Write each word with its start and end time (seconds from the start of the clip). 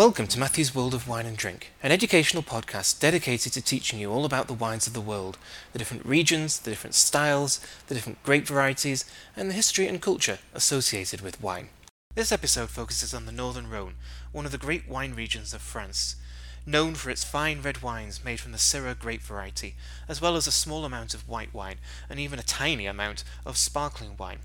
Welcome 0.00 0.28
to 0.28 0.38
Matthew's 0.38 0.74
World 0.74 0.94
of 0.94 1.06
Wine 1.06 1.26
and 1.26 1.36
Drink, 1.36 1.72
an 1.82 1.92
educational 1.92 2.42
podcast 2.42 3.00
dedicated 3.00 3.52
to 3.52 3.60
teaching 3.60 3.98
you 3.98 4.10
all 4.10 4.24
about 4.24 4.46
the 4.46 4.54
wines 4.54 4.86
of 4.86 4.94
the 4.94 5.00
world, 5.02 5.36
the 5.74 5.78
different 5.78 6.06
regions, 6.06 6.58
the 6.58 6.70
different 6.70 6.94
styles, 6.94 7.60
the 7.86 7.94
different 7.94 8.22
grape 8.22 8.46
varieties, 8.46 9.04
and 9.36 9.50
the 9.50 9.54
history 9.54 9.86
and 9.86 10.00
culture 10.00 10.38
associated 10.54 11.20
with 11.20 11.42
wine. 11.42 11.68
This 12.14 12.32
episode 12.32 12.70
focuses 12.70 13.12
on 13.12 13.26
the 13.26 13.30
Northern 13.30 13.68
Rhone, 13.68 13.96
one 14.32 14.46
of 14.46 14.52
the 14.52 14.56
great 14.56 14.88
wine 14.88 15.12
regions 15.14 15.52
of 15.52 15.60
France, 15.60 16.16
known 16.64 16.94
for 16.94 17.10
its 17.10 17.22
fine 17.22 17.60
red 17.60 17.82
wines 17.82 18.24
made 18.24 18.40
from 18.40 18.52
the 18.52 18.58
Syrah 18.58 18.98
grape 18.98 19.20
variety, 19.20 19.74
as 20.08 20.18
well 20.18 20.34
as 20.34 20.46
a 20.46 20.50
small 20.50 20.86
amount 20.86 21.12
of 21.12 21.28
white 21.28 21.52
wine 21.52 21.76
and 22.08 22.18
even 22.18 22.38
a 22.38 22.42
tiny 22.42 22.86
amount 22.86 23.22
of 23.44 23.58
sparkling 23.58 24.16
wine. 24.16 24.38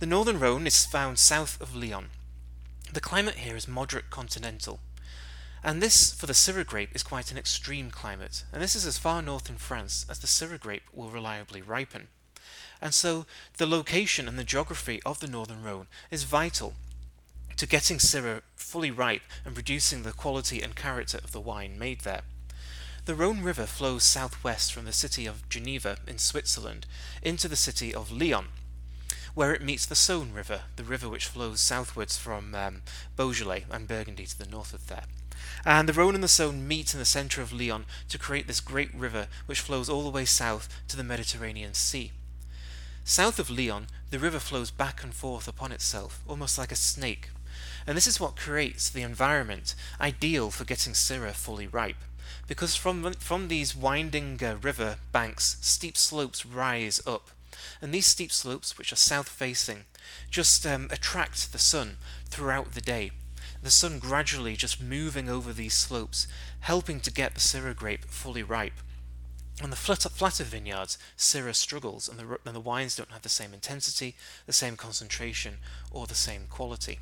The 0.00 0.06
Northern 0.06 0.40
Rhone 0.40 0.66
is 0.66 0.84
found 0.84 1.20
south 1.20 1.60
of 1.60 1.76
Lyon, 1.76 2.06
the 2.92 3.00
climate 3.00 3.36
here 3.36 3.56
is 3.56 3.66
moderate 3.66 4.10
continental, 4.10 4.80
and 5.64 5.80
this, 5.80 6.12
for 6.12 6.26
the 6.26 6.32
Syrah 6.32 6.66
grape, 6.66 6.94
is 6.94 7.02
quite 7.02 7.30
an 7.30 7.38
extreme 7.38 7.90
climate, 7.90 8.44
and 8.52 8.60
this 8.60 8.74
is 8.74 8.84
as 8.84 8.98
far 8.98 9.22
north 9.22 9.48
in 9.48 9.56
France 9.56 10.04
as 10.10 10.18
the 10.18 10.26
Syrah 10.26 10.58
grape 10.58 10.82
will 10.92 11.08
reliably 11.08 11.62
ripen. 11.62 12.08
And 12.80 12.92
so 12.92 13.26
the 13.58 13.66
location 13.66 14.26
and 14.26 14.38
the 14.38 14.44
geography 14.44 15.00
of 15.06 15.20
the 15.20 15.28
Northern 15.28 15.62
Rhone 15.62 15.86
is 16.10 16.24
vital 16.24 16.74
to 17.56 17.66
getting 17.66 17.98
Syrah 17.98 18.42
fully 18.56 18.90
ripe 18.90 19.22
and 19.44 19.54
producing 19.54 20.02
the 20.02 20.12
quality 20.12 20.60
and 20.60 20.74
character 20.74 21.18
of 21.22 21.32
the 21.32 21.40
wine 21.40 21.78
made 21.78 22.00
there. 22.00 22.22
The 23.04 23.14
Rhone 23.14 23.42
River 23.42 23.66
flows 23.66 24.04
southwest 24.04 24.72
from 24.72 24.84
the 24.84 24.92
city 24.92 25.26
of 25.26 25.48
Geneva 25.48 25.98
in 26.06 26.18
Switzerland 26.18 26.86
into 27.22 27.46
the 27.46 27.56
city 27.56 27.94
of 27.94 28.10
Lyon 28.10 28.46
where 29.34 29.54
it 29.54 29.62
meets 29.62 29.86
the 29.86 29.94
Saône 29.94 30.34
River, 30.34 30.62
the 30.76 30.84
river 30.84 31.08
which 31.08 31.26
flows 31.26 31.60
southwards 31.60 32.18
from 32.18 32.54
um, 32.54 32.82
Beaujolais 33.16 33.64
and 33.70 33.88
Burgundy 33.88 34.26
to 34.26 34.38
the 34.38 34.50
north 34.50 34.74
of 34.74 34.86
there. 34.88 35.04
And 35.64 35.88
the 35.88 35.92
Rhone 35.92 36.14
and 36.14 36.22
the 36.22 36.28
Saône 36.28 36.60
meet 36.60 36.92
in 36.92 36.98
the 36.98 37.04
centre 37.04 37.40
of 37.40 37.52
Lyon 37.52 37.84
to 38.08 38.18
create 38.18 38.46
this 38.46 38.60
great 38.60 38.94
river 38.94 39.28
which 39.46 39.60
flows 39.60 39.88
all 39.88 40.04
the 40.04 40.10
way 40.10 40.24
south 40.24 40.68
to 40.88 40.96
the 40.96 41.04
Mediterranean 41.04 41.74
Sea. 41.74 42.12
South 43.04 43.38
of 43.38 43.50
Lyon, 43.50 43.86
the 44.10 44.18
river 44.18 44.38
flows 44.38 44.70
back 44.70 45.02
and 45.02 45.14
forth 45.14 45.48
upon 45.48 45.72
itself, 45.72 46.22
almost 46.28 46.58
like 46.58 46.70
a 46.70 46.76
snake, 46.76 47.30
and 47.86 47.96
this 47.96 48.06
is 48.06 48.20
what 48.20 48.36
creates 48.36 48.88
the 48.88 49.02
environment 49.02 49.74
ideal 50.00 50.50
for 50.50 50.64
getting 50.64 50.92
Syrah 50.92 51.32
fully 51.32 51.66
ripe. 51.66 51.96
Because 52.46 52.76
from, 52.76 53.12
from 53.14 53.48
these 53.48 53.76
winding 53.76 54.38
uh, 54.42 54.56
river 54.62 54.96
banks, 55.10 55.56
steep 55.60 55.96
slopes 55.96 56.46
rise 56.46 57.00
up 57.06 57.30
and 57.80 57.92
these 57.92 58.06
steep 58.06 58.32
slopes, 58.32 58.78
which 58.78 58.92
are 58.92 58.96
south 58.96 59.28
facing, 59.28 59.84
just 60.30 60.66
um, 60.66 60.88
attract 60.90 61.52
the 61.52 61.58
sun 61.58 61.96
throughout 62.26 62.72
the 62.72 62.80
day. 62.80 63.10
The 63.62 63.70
sun 63.70 63.98
gradually 63.98 64.56
just 64.56 64.82
moving 64.82 65.28
over 65.28 65.52
these 65.52 65.74
slopes, 65.74 66.26
helping 66.60 67.00
to 67.00 67.12
get 67.12 67.34
the 67.34 67.40
Syrah 67.40 67.76
grape 67.76 68.04
fully 68.06 68.42
ripe. 68.42 68.80
On 69.62 69.70
the 69.70 69.76
flatter, 69.76 70.44
vineyards, 70.44 70.98
Syrah 71.16 71.54
struggles, 71.54 72.08
and 72.08 72.18
the, 72.18 72.38
and 72.44 72.56
the 72.56 72.60
wines 72.60 72.96
don't 72.96 73.12
have 73.12 73.22
the 73.22 73.28
same 73.28 73.54
intensity, 73.54 74.16
the 74.46 74.52
same 74.52 74.76
concentration, 74.76 75.58
or 75.90 76.06
the 76.06 76.14
same 76.14 76.46
quality. 76.48 76.98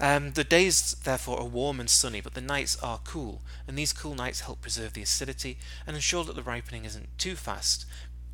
Um, 0.00 0.32
the 0.32 0.42
days, 0.42 0.96
therefore, 1.04 1.38
are 1.38 1.46
warm 1.46 1.78
and 1.78 1.88
sunny, 1.88 2.20
but 2.20 2.34
the 2.34 2.40
nights 2.40 2.76
are 2.82 2.98
cool, 3.04 3.42
and 3.68 3.78
these 3.78 3.92
cool 3.92 4.16
nights 4.16 4.40
help 4.40 4.60
preserve 4.60 4.94
the 4.94 5.02
acidity 5.02 5.58
and 5.86 5.94
ensure 5.94 6.24
that 6.24 6.34
the 6.34 6.42
ripening 6.42 6.84
isn't 6.84 7.16
too 7.18 7.36
fast, 7.36 7.86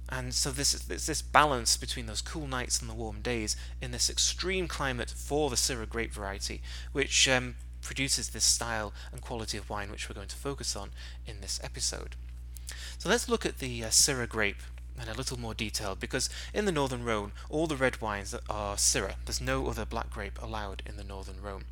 and 0.08 0.34
so 0.34 0.50
this 0.50 0.72
is 0.74 0.82
this 0.82 1.22
balance 1.22 1.76
between 1.76 2.06
those 2.06 2.22
cool 2.22 2.46
nights 2.46 2.80
and 2.80 2.88
the 2.88 2.94
warm 2.94 3.20
days 3.20 3.56
in 3.80 3.90
this 3.90 4.08
extreme 4.08 4.66
climate 4.66 5.10
for 5.10 5.50
the 5.50 5.56
Syrah 5.56 5.88
grape 5.88 6.12
variety, 6.12 6.62
which 6.92 7.28
um, 7.28 7.56
produces 7.82 8.30
this 8.30 8.44
style 8.44 8.92
and 9.12 9.20
quality 9.20 9.58
of 9.58 9.68
wine 9.68 9.90
which 9.90 10.08
we're 10.08 10.14
going 10.14 10.28
to 10.28 10.36
focus 10.36 10.74
on 10.74 10.90
in 11.26 11.40
this 11.40 11.60
episode. 11.62 12.16
So 12.98 13.08
let's 13.08 13.28
look 13.28 13.44
at 13.44 13.58
the 13.58 13.84
uh, 13.84 13.88
Syrah 13.88 14.28
grape 14.28 14.62
in 15.00 15.08
a 15.08 15.14
little 15.14 15.38
more 15.38 15.54
detail 15.54 15.94
because 15.94 16.28
in 16.52 16.64
the 16.64 16.72
Northern 16.72 17.04
Rhone 17.04 17.32
all 17.48 17.66
the 17.66 17.76
red 17.76 18.00
wines 18.00 18.34
are 18.48 18.76
Syrah. 18.76 19.16
There's 19.24 19.40
no 19.40 19.68
other 19.68 19.84
black 19.84 20.10
grape 20.10 20.40
allowed 20.42 20.82
in 20.86 20.96
the 20.96 21.04
Northern 21.04 21.40
Rhone. 21.40 21.64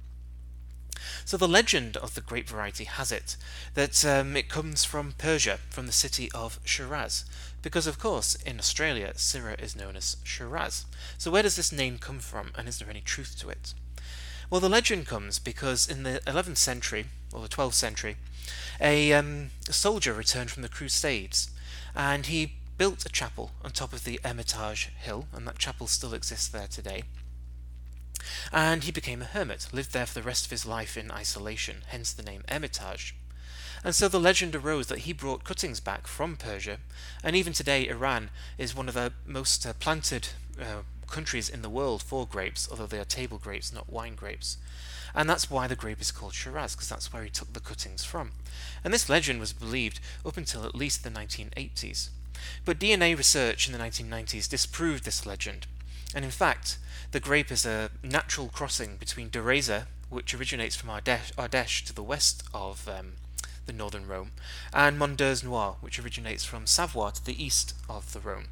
So 1.25 1.37
the 1.37 1.49
legend 1.49 1.97
of 1.97 2.15
the 2.15 2.21
grape 2.21 2.49
variety 2.49 2.85
has 2.85 3.13
it 3.13 3.37
that 3.75 4.05
um, 4.05 4.37
it 4.37 4.49
comes 4.49 4.85
from 4.85 5.15
Persia, 5.19 5.59
from 5.71 5.87
the 5.87 5.93
city 5.93 6.31
of 6.33 6.61
Shiraz, 6.65 7.25
because 7.63 7.87
of 7.87 7.99
course 7.99 8.35
in 8.37 8.59
Australia 8.59 9.13
Syrah 9.15 9.61
is 9.61 9.77
known 9.77 9.97
as 9.97 10.17
Shiraz. 10.25 10.87
So 11.19 11.31
where 11.31 11.43
does 11.43 11.57
this 11.57 11.73
name 11.73 11.99
come 11.99 12.21
from, 12.21 12.53
and 12.57 12.69
is 12.69 12.79
there 12.79 12.91
any 12.91 13.01
truth 13.01 13.37
to 13.41 13.49
it? 13.49 13.75
Well, 14.49 14.61
the 14.61 14.69
legend 14.69 15.07
comes 15.07 15.39
because 15.39 15.89
in 15.89 16.05
the 16.05 16.21
11th 16.27 16.59
century, 16.59 17.07
or 17.33 17.41
the 17.41 17.49
12th 17.49 17.75
century, 17.75 18.17
a, 18.81 19.13
um, 19.13 19.51
a 19.69 19.73
soldier 19.73 20.13
returned 20.13 20.51
from 20.51 20.63
the 20.63 20.69
Crusades, 20.69 21.51
and 21.95 22.27
he 22.27 22.53
built 22.79 23.05
a 23.05 23.09
chapel 23.09 23.51
on 23.65 23.73
top 23.73 23.93
of 23.93 24.05
the 24.05 24.21
Hermitage 24.25 24.91
Hill, 25.01 25.27
and 25.33 25.47
that 25.49 25.59
chapel 25.59 25.87
still 25.87 26.15
exists 26.15 26.49
there 26.49 26.69
today 26.69 27.03
and 28.53 28.85
he 28.85 28.93
became 28.93 29.23
a 29.23 29.27
hermit, 29.27 29.69
lived 29.73 29.93
there 29.93 30.07
for 30.07 30.15
the 30.15 30.27
rest 30.27 30.45
of 30.45 30.51
his 30.51 30.67
life 30.67 30.97
in 30.97 31.11
isolation, 31.11 31.83
hence 31.89 32.13
the 32.13 32.23
name 32.23 32.43
Hermitage. 32.49 33.15
And 33.85 33.95
so 33.95 34.09
the 34.09 34.21
legend 34.21 34.55
arose 34.55 34.89
that 34.89 35.01
he 35.01 35.13
brought 35.13 35.45
cuttings 35.45 35.81
back 35.81 36.07
from 36.07 36.37
Persia, 36.37 36.79
and 37.23 37.37
even 37.37 37.53
today 37.53 37.87
Iran 37.89 38.31
is 38.59 38.75
one 38.75 38.89
of 38.89 38.95
the 38.95 39.13
most 39.27 39.65
uh, 39.67 39.75
planted 39.75 40.29
uh, 40.61 40.83
countries 41.07 41.49
in 41.49 41.63
the 41.63 41.71
world 41.71 42.03
for 42.03 42.27
grapes, 42.27 42.69
although 42.71 42.87
they 42.87 42.99
are 42.99 43.05
table 43.05 43.39
grapes, 43.39 43.73
not 43.73 43.93
wine 43.93 44.15
grapes. 44.15 44.59
And 45.15 45.31
that's 45.31 45.51
why 45.51 45.67
the 45.67 45.77
grape 45.77 46.01
is 46.01 46.11
called 46.11 46.35
Shiraz, 46.35 46.75
because 46.75 46.89
that's 46.89 47.13
where 47.13 47.23
he 47.23 47.31
took 47.31 47.53
the 47.53 47.61
cuttings 47.61 48.05
from. 48.05 48.33
And 48.85 48.93
this 48.93 49.09
legend 49.09 49.41
was 49.41 49.53
believed 49.53 50.01
up 50.25 50.37
until 50.37 50.65
at 50.65 50.75
least 50.75 51.05
the 51.05 51.11
1980s. 51.11 52.11
But 52.65 52.79
DNA 52.79 53.17
research 53.17 53.67
in 53.67 53.73
the 53.73 53.79
1990s 53.79 54.49
disproved 54.49 55.05
this 55.05 55.25
legend, 55.25 55.67
and 56.17 56.25
in 56.25 56.31
fact, 56.31 56.79
the 57.13 57.21
grape 57.21 57.53
is 57.53 57.67
a 57.67 57.91
natural 58.03 58.49
crossing 58.49 58.97
between 58.97 59.29
Dureza, 59.29 59.87
which 60.09 60.35
originates 60.35 60.75
from 60.75 60.89
Ardèche, 60.89 61.35
Ardèche 61.35 61.85
to 61.85 61.93
the 61.93 62.03
west 62.03 62.43
of 62.55 62.89
um, 62.89 63.13
the 63.67 63.73
northern 63.75 64.07
Rhone, 64.07 64.31
and 64.73 64.99
Mondeuse 64.99 65.45
Noire, 65.45 65.77
which 65.83 65.99
originates 65.99 66.43
from 66.43 66.67
Savoie 66.67 67.11
to 67.11 67.23
the 67.23 67.45
east 67.45 67.75
of 67.87 68.15
the 68.15 68.21
Rhone. 68.21 68.47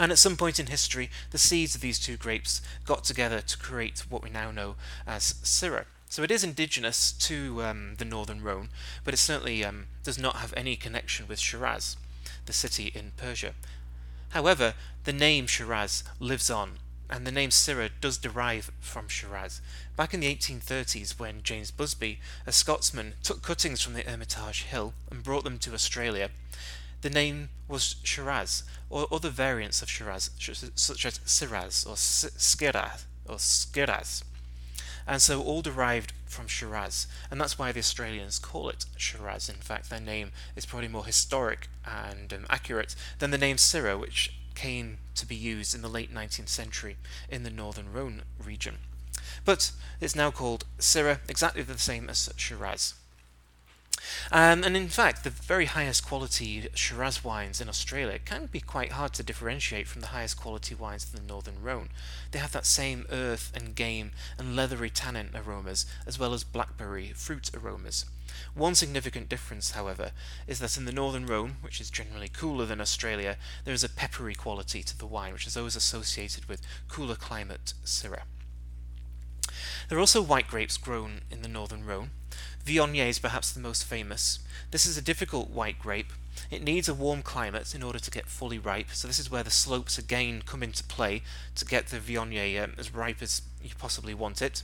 And 0.00 0.10
at 0.10 0.18
some 0.18 0.36
point 0.36 0.58
in 0.58 0.66
history, 0.66 1.10
the 1.30 1.38
seeds 1.38 1.76
of 1.76 1.80
these 1.80 2.00
two 2.00 2.16
grapes 2.16 2.60
got 2.84 3.04
together 3.04 3.40
to 3.40 3.58
create 3.58 4.00
what 4.08 4.24
we 4.24 4.28
now 4.28 4.50
know 4.50 4.74
as 5.06 5.34
Syrah. 5.44 5.84
So 6.08 6.24
it 6.24 6.30
is 6.32 6.42
indigenous 6.42 7.12
to 7.12 7.62
um, 7.62 7.94
the 7.98 8.04
northern 8.04 8.42
Rhone, 8.42 8.70
but 9.04 9.14
it 9.14 9.18
certainly 9.18 9.64
um, 9.64 9.86
does 10.02 10.18
not 10.18 10.36
have 10.36 10.52
any 10.56 10.74
connection 10.74 11.28
with 11.28 11.38
Shiraz, 11.38 11.96
the 12.46 12.52
city 12.52 12.90
in 12.96 13.12
Persia. 13.16 13.54
However, 14.30 14.74
the 15.04 15.12
name 15.12 15.46
Shiraz 15.46 16.04
lives 16.20 16.50
on 16.50 16.78
and 17.10 17.26
the 17.26 17.32
name 17.32 17.50
Syrah 17.50 17.90
does 18.00 18.18
derive 18.18 18.70
from 18.80 19.08
Shiraz. 19.08 19.60
Back 19.96 20.12
in 20.12 20.20
the 20.20 20.34
1830s, 20.34 21.18
when 21.18 21.42
James 21.42 21.70
Busby, 21.70 22.20
a 22.46 22.52
Scotsman, 22.52 23.14
took 23.22 23.42
cuttings 23.42 23.80
from 23.80 23.94
the 23.94 24.02
Hermitage 24.02 24.64
Hill 24.64 24.92
and 25.10 25.22
brought 25.22 25.44
them 25.44 25.58
to 25.60 25.72
Australia, 25.72 26.30
the 27.00 27.10
name 27.10 27.48
was 27.66 27.96
Shiraz, 28.02 28.64
or 28.90 29.06
other 29.10 29.30
variants 29.30 29.80
of 29.80 29.88
Shiraz, 29.88 30.30
such 30.74 31.06
as 31.06 31.18
Siraz 31.20 31.86
or 31.86 31.94
Skiraz 31.94 33.04
or 33.26 33.36
Skiraz. 33.36 34.22
And 35.08 35.22
so 35.22 35.42
all 35.42 35.62
derived 35.62 36.12
from 36.26 36.46
Shiraz, 36.46 37.06
and 37.30 37.40
that's 37.40 37.58
why 37.58 37.72
the 37.72 37.78
Australians 37.78 38.38
call 38.38 38.68
it 38.68 38.84
Shiraz. 38.98 39.48
In 39.48 39.56
fact, 39.56 39.88
their 39.88 40.00
name 40.00 40.32
is 40.54 40.66
probably 40.66 40.88
more 40.88 41.06
historic 41.06 41.68
and 41.86 42.30
um, 42.30 42.46
accurate 42.50 42.94
than 43.18 43.30
the 43.30 43.38
name 43.38 43.56
Syrah, 43.56 43.98
which 43.98 44.34
came 44.54 44.98
to 45.14 45.24
be 45.24 45.34
used 45.34 45.74
in 45.74 45.80
the 45.80 45.88
late 45.88 46.14
19th 46.14 46.50
century 46.50 46.96
in 47.30 47.42
the 47.42 47.50
northern 47.50 47.90
Rhone 47.90 48.22
region. 48.44 48.76
But 49.46 49.72
it's 49.98 50.14
now 50.14 50.30
called 50.30 50.66
Syrah, 50.78 51.20
exactly 51.26 51.62
the 51.62 51.78
same 51.78 52.10
as 52.10 52.28
Shiraz. 52.36 52.92
Um, 54.30 54.64
and 54.64 54.76
in 54.76 54.88
fact, 54.88 55.24
the 55.24 55.30
very 55.30 55.66
highest 55.66 56.06
quality 56.06 56.68
Shiraz 56.74 57.24
wines 57.24 57.60
in 57.60 57.68
Australia 57.68 58.18
can 58.18 58.46
be 58.46 58.60
quite 58.60 58.92
hard 58.92 59.14
to 59.14 59.22
differentiate 59.22 59.86
from 59.86 60.00
the 60.00 60.08
highest 60.08 60.38
quality 60.38 60.74
wines 60.74 61.06
in 61.12 61.20
the 61.20 61.26
Northern 61.26 61.62
Rhone. 61.62 61.88
They 62.30 62.38
have 62.38 62.52
that 62.52 62.66
same 62.66 63.06
earth 63.10 63.52
and 63.54 63.74
game 63.74 64.12
and 64.38 64.54
leathery 64.54 64.90
tannin 64.90 65.30
aromas, 65.34 65.86
as 66.06 66.18
well 66.18 66.34
as 66.34 66.44
blackberry 66.44 67.12
fruit 67.14 67.50
aromas. 67.54 68.04
One 68.54 68.74
significant 68.74 69.28
difference, 69.28 69.72
however, 69.72 70.12
is 70.46 70.58
that 70.58 70.76
in 70.76 70.84
the 70.84 70.92
Northern 70.92 71.26
Rhone, 71.26 71.56
which 71.60 71.80
is 71.80 71.90
generally 71.90 72.28
cooler 72.28 72.66
than 72.66 72.80
Australia, 72.80 73.36
there 73.64 73.74
is 73.74 73.84
a 73.84 73.88
peppery 73.88 74.34
quality 74.34 74.82
to 74.82 74.96
the 74.96 75.06
wine, 75.06 75.32
which 75.32 75.46
is 75.46 75.56
always 75.56 75.76
associated 75.76 76.46
with 76.46 76.62
cooler 76.88 77.16
climate 77.16 77.72
Syrah. 77.84 78.22
There 79.88 79.96
are 79.96 80.00
also 80.00 80.20
white 80.20 80.48
grapes 80.48 80.76
grown 80.76 81.22
in 81.30 81.42
the 81.42 81.48
Northern 81.48 81.84
Rhone, 81.84 82.10
Viognier 82.68 83.08
is 83.08 83.18
perhaps 83.18 83.50
the 83.50 83.60
most 83.60 83.84
famous. 83.84 84.40
This 84.72 84.84
is 84.84 84.98
a 84.98 85.02
difficult 85.02 85.48
white 85.48 85.78
grape. 85.78 86.12
It 86.50 86.62
needs 86.62 86.86
a 86.86 86.92
warm 86.92 87.22
climate 87.22 87.74
in 87.74 87.82
order 87.82 87.98
to 87.98 88.10
get 88.10 88.26
fully 88.26 88.58
ripe, 88.58 88.90
so 88.92 89.08
this 89.08 89.18
is 89.18 89.30
where 89.30 89.42
the 89.42 89.50
slopes 89.50 89.96
again 89.96 90.42
come 90.44 90.62
into 90.62 90.84
play 90.84 91.22
to 91.54 91.64
get 91.64 91.86
the 91.86 91.96
Viognier 91.96 92.62
um, 92.62 92.74
as 92.76 92.94
ripe 92.94 93.22
as 93.22 93.40
you 93.62 93.70
possibly 93.78 94.12
want 94.12 94.42
it. 94.42 94.62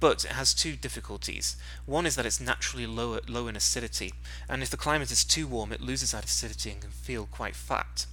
But 0.00 0.24
it 0.24 0.32
has 0.32 0.54
two 0.54 0.76
difficulties. 0.76 1.56
One 1.84 2.06
is 2.06 2.16
that 2.16 2.24
it's 2.24 2.40
naturally 2.40 2.86
low, 2.86 3.18
low 3.28 3.48
in 3.48 3.56
acidity, 3.56 4.14
and 4.48 4.62
if 4.62 4.70
the 4.70 4.78
climate 4.78 5.10
is 5.10 5.22
too 5.22 5.46
warm, 5.46 5.72
it 5.72 5.82
loses 5.82 6.12
that 6.12 6.24
acidity 6.24 6.70
and 6.70 6.80
can 6.80 6.90
feel 6.90 7.28
quite 7.30 7.54
fat. 7.54 8.06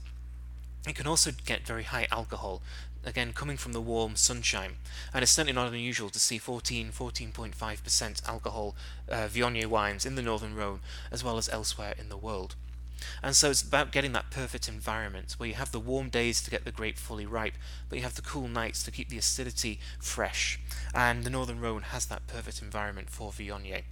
It 0.85 0.95
can 0.95 1.07
also 1.07 1.31
get 1.45 1.65
very 1.65 1.83
high 1.83 2.09
alcohol, 2.11 2.61
again 3.05 3.33
coming 3.33 3.57
from 3.57 3.73
the 3.73 3.81
warm 3.81 4.15
sunshine, 4.15 4.77
and 5.13 5.23
it's 5.23 5.31
certainly 5.31 5.53
not 5.53 5.71
unusual 5.71 6.09
to 6.09 6.19
see 6.19 6.37
14, 6.37 6.91
14.5% 6.91 8.27
alcohol 8.27 8.75
uh, 9.09 9.27
Viognier 9.27 9.67
wines 9.67 10.05
in 10.05 10.15
the 10.15 10.21
Northern 10.21 10.55
Rhone 10.55 10.79
as 11.11 11.23
well 11.23 11.37
as 11.37 11.49
elsewhere 11.49 11.93
in 11.97 12.09
the 12.09 12.17
world. 12.17 12.55
And 13.21 13.35
so 13.35 13.49
it's 13.49 13.61
about 13.61 13.91
getting 13.91 14.13
that 14.13 14.31
perfect 14.31 14.67
environment 14.67 15.35
where 15.37 15.49
you 15.49 15.55
have 15.55 15.71
the 15.71 15.79
warm 15.79 16.09
days 16.09 16.41
to 16.41 16.51
get 16.51 16.65
the 16.65 16.71
grape 16.71 16.97
fully 16.97 17.25
ripe, 17.25 17.55
but 17.89 17.97
you 17.97 18.03
have 18.03 18.15
the 18.15 18.21
cool 18.21 18.47
nights 18.47 18.83
to 18.83 18.91
keep 18.91 19.09
the 19.09 19.17
acidity 19.17 19.79
fresh. 19.99 20.59
And 20.93 21.23
the 21.23 21.29
Northern 21.29 21.59
Rhone 21.59 21.83
has 21.83 22.05
that 22.07 22.27
perfect 22.27 22.61
environment 22.61 23.09
for 23.09 23.31
Viognier. 23.31 23.83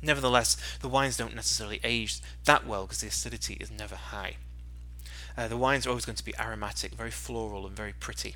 Nevertheless, 0.00 0.56
the 0.80 0.88
wines 0.88 1.16
don't 1.16 1.34
necessarily 1.34 1.80
age 1.82 2.20
that 2.44 2.66
well 2.66 2.82
because 2.82 3.00
the 3.00 3.08
acidity 3.08 3.54
is 3.54 3.70
never 3.70 3.96
high. 3.96 4.36
Uh, 5.38 5.46
the 5.46 5.56
wines 5.56 5.86
are 5.86 5.90
always 5.90 6.04
going 6.04 6.16
to 6.16 6.24
be 6.24 6.34
aromatic, 6.36 6.94
very 6.94 7.12
floral, 7.12 7.64
and 7.64 7.76
very 7.76 7.92
pretty, 7.92 8.34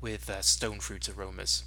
with 0.00 0.30
uh, 0.30 0.40
stone 0.40 0.78
fruit 0.78 1.08
aromas. 1.08 1.64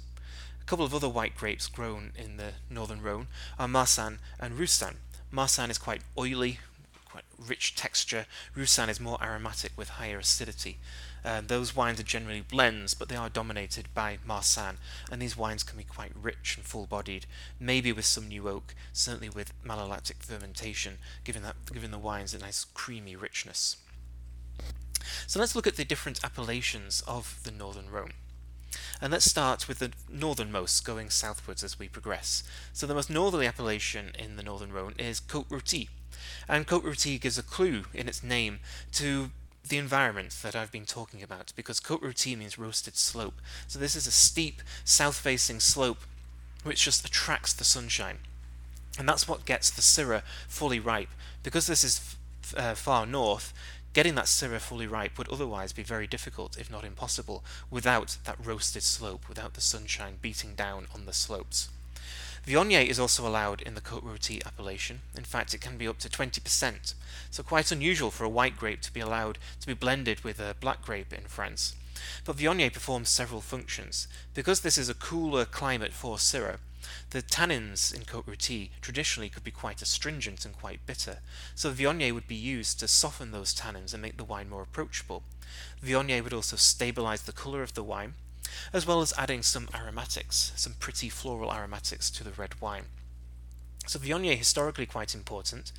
A 0.58 0.64
couple 0.64 0.86
of 0.86 0.94
other 0.94 1.08
white 1.08 1.36
grapes 1.36 1.66
grown 1.66 2.12
in 2.16 2.38
the 2.38 2.52
northern 2.70 3.02
Rhone 3.02 3.26
are 3.58 3.68
Marsanne 3.68 4.20
and 4.40 4.58
Roussanne. 4.58 4.96
Marsanne 5.30 5.70
is 5.70 5.76
quite 5.76 6.00
oily, 6.16 6.60
quite 7.04 7.24
rich 7.38 7.74
texture. 7.74 8.24
Roussanne 8.54 8.88
is 8.88 8.98
more 8.98 9.22
aromatic 9.22 9.72
with 9.76 9.90
higher 9.90 10.20
acidity. 10.20 10.78
Uh, 11.22 11.42
those 11.46 11.76
wines 11.76 12.00
are 12.00 12.04
generally 12.04 12.40
blends, 12.40 12.94
but 12.94 13.10
they 13.10 13.16
are 13.16 13.28
dominated 13.28 13.88
by 13.92 14.16
Marsanne, 14.24 14.78
and 15.10 15.20
these 15.20 15.36
wines 15.36 15.62
can 15.62 15.76
be 15.76 15.84
quite 15.84 16.12
rich 16.16 16.54
and 16.56 16.64
full-bodied, 16.64 17.26
maybe 17.60 17.92
with 17.92 18.06
some 18.06 18.28
new 18.28 18.48
oak, 18.48 18.74
certainly 18.94 19.28
with 19.28 19.52
malolactic 19.62 20.22
fermentation, 20.22 20.96
giving 21.22 21.42
that 21.42 21.56
giving 21.70 21.90
the 21.90 21.98
wines 21.98 22.32
a 22.32 22.38
nice 22.38 22.64
creamy 22.64 23.14
richness. 23.14 23.76
So 25.26 25.40
let's 25.40 25.56
look 25.56 25.66
at 25.66 25.76
the 25.76 25.84
different 25.84 26.22
appellations 26.24 27.02
of 27.06 27.40
the 27.44 27.50
Northern 27.50 27.90
Rhone. 27.90 28.12
And 29.00 29.12
let's 29.12 29.28
start 29.28 29.66
with 29.66 29.78
the 29.78 29.92
northernmost, 30.08 30.84
going 30.84 31.10
southwards 31.10 31.64
as 31.64 31.78
we 31.78 31.88
progress. 31.88 32.44
So 32.72 32.86
the 32.86 32.94
most 32.94 33.10
northerly 33.10 33.46
appellation 33.46 34.12
in 34.18 34.36
the 34.36 34.42
Northern 34.42 34.72
Rhone 34.72 34.94
is 34.98 35.20
Côte 35.20 35.48
Rôtie, 35.48 35.88
and 36.48 36.66
Côte 36.66 36.84
Rôtie 36.84 37.20
gives 37.20 37.38
a 37.38 37.42
clue 37.42 37.84
in 37.92 38.08
its 38.08 38.22
name 38.22 38.60
to 38.92 39.30
the 39.68 39.78
environment 39.78 40.36
that 40.42 40.54
I've 40.54 40.72
been 40.72 40.84
talking 40.84 41.22
about, 41.22 41.52
because 41.56 41.80
Côte 41.80 42.02
Rôtie 42.02 42.36
means 42.36 42.58
roasted 42.58 42.96
slope. 42.96 43.40
So 43.66 43.78
this 43.78 43.96
is 43.96 44.06
a 44.06 44.12
steep, 44.12 44.62
south-facing 44.84 45.60
slope 45.60 46.02
which 46.62 46.84
just 46.84 47.04
attracts 47.04 47.52
the 47.52 47.64
sunshine. 47.64 48.18
And 48.98 49.08
that's 49.08 49.26
what 49.26 49.46
gets 49.46 49.70
the 49.70 49.82
Syrah 49.82 50.22
fully 50.46 50.78
ripe. 50.78 51.08
Because 51.42 51.66
this 51.66 51.82
is 51.82 52.16
uh, 52.56 52.74
far 52.74 53.06
north, 53.06 53.52
getting 53.92 54.14
that 54.14 54.26
Syrah 54.26 54.60
fully 54.60 54.86
ripe 54.86 55.18
would 55.18 55.28
otherwise 55.28 55.72
be 55.72 55.82
very 55.82 56.06
difficult, 56.06 56.58
if 56.58 56.70
not 56.70 56.84
impossible, 56.84 57.44
without 57.70 58.16
that 58.24 58.44
roasted 58.44 58.82
slope, 58.82 59.28
without 59.28 59.54
the 59.54 59.60
sunshine 59.60 60.18
beating 60.20 60.54
down 60.54 60.86
on 60.94 61.06
the 61.06 61.12
slopes. 61.12 61.68
Viognier 62.46 62.86
is 62.86 62.98
also 62.98 63.26
allowed 63.26 63.62
in 63.62 63.74
the 63.74 63.80
Côte 63.80 64.02
Rôtie 64.02 64.44
appellation. 64.44 65.00
In 65.16 65.22
fact, 65.22 65.54
it 65.54 65.60
can 65.60 65.76
be 65.76 65.86
up 65.86 65.98
to 65.98 66.08
20%, 66.08 66.94
so 67.30 67.42
quite 67.42 67.70
unusual 67.70 68.10
for 68.10 68.24
a 68.24 68.28
white 68.28 68.56
grape 68.56 68.80
to 68.82 68.92
be 68.92 69.00
allowed 69.00 69.38
to 69.60 69.66
be 69.66 69.74
blended 69.74 70.24
with 70.24 70.40
a 70.40 70.56
black 70.60 70.82
grape 70.82 71.12
in 71.12 71.24
France. 71.24 71.76
But 72.24 72.36
Viognier 72.36 72.72
performs 72.72 73.10
several 73.10 73.40
functions. 73.40 74.08
Because 74.34 74.60
this 74.60 74.76
is 74.76 74.88
a 74.88 74.94
cooler 74.94 75.44
climate 75.44 75.92
for 75.92 76.16
Syrah, 76.16 76.58
the 77.10 77.22
tannins 77.22 77.94
in 77.94 78.02
Côte 78.02 78.24
Rôtie 78.24 78.70
traditionally 78.80 79.28
could 79.28 79.44
be 79.44 79.50
quite 79.50 79.82
astringent 79.82 80.44
and 80.44 80.56
quite 80.56 80.86
bitter, 80.86 81.18
so 81.54 81.70
Viognier 81.70 82.12
would 82.12 82.26
be 82.26 82.34
used 82.34 82.80
to 82.80 82.88
soften 82.88 83.30
those 83.30 83.54
tannins 83.54 83.92
and 83.92 84.02
make 84.02 84.16
the 84.16 84.24
wine 84.24 84.48
more 84.48 84.62
approachable. 84.62 85.22
Viognier 85.84 86.22
would 86.22 86.32
also 86.32 86.56
stabilize 86.56 87.22
the 87.22 87.32
color 87.32 87.62
of 87.62 87.74
the 87.74 87.82
wine, 87.82 88.14
as 88.72 88.86
well 88.86 89.00
as 89.00 89.14
adding 89.16 89.42
some 89.42 89.68
aromatics, 89.74 90.52
some 90.56 90.74
pretty 90.78 91.08
floral 91.08 91.52
aromatics 91.52 92.10
to 92.10 92.24
the 92.24 92.32
red 92.32 92.60
wine. 92.60 92.84
So 93.86 93.98
Viognier 93.98 94.36
historically 94.36 94.86
quite 94.86 95.14
important. 95.14 95.72